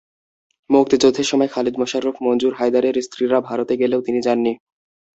মুক্তিযুদ্ধের 0.69 1.27
সময় 1.31 1.49
খালেদ 1.53 1.75
মোশাররফ, 1.77 2.15
মঞ্জুর, 2.21 2.53
হায়দারের 2.55 2.95
স্ত্রীরা 3.01 3.37
ভারতে 3.41 3.73
গেলেও 3.77 4.01
তিনি 4.01 4.19
যাননি। 4.21 4.53